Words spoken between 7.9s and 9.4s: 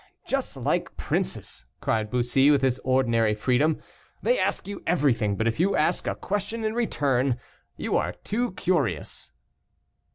are too curious."